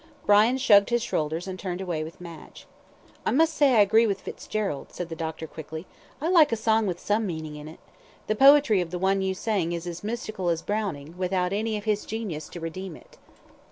Brian 0.25 0.57
shrugged 0.57 0.89
his 0.89 1.03
shoulders, 1.03 1.47
and 1.47 1.59
turned 1.59 1.79
away 1.79 2.03
with 2.03 2.19
Madge. 2.19 2.65
"I 3.23 3.29
must 3.29 3.53
say 3.53 3.75
I 3.75 3.81
agree 3.81 4.07
with 4.07 4.21
Fitzgerald," 4.21 4.91
said 4.91 5.09
the 5.09 5.15
doctor, 5.15 5.45
quickly. 5.45 5.85
"I 6.19 6.27
like 6.27 6.51
a 6.51 6.55
song 6.57 6.87
with 6.87 6.99
some 6.99 7.27
meaning 7.27 7.55
in 7.55 7.67
it. 7.67 7.77
The 8.25 8.33
poetry 8.33 8.81
of 8.81 8.89
the 8.89 8.97
one 8.97 9.21
you 9.21 9.35
sang 9.35 9.73
is 9.73 9.85
as 9.85 10.03
mystical 10.03 10.49
as 10.49 10.63
Browning, 10.63 11.13
without 11.19 11.53
any 11.53 11.77
of 11.77 11.83
his 11.83 12.03
genius 12.07 12.49
to 12.49 12.59
redeem 12.59 12.95
it." 12.95 13.19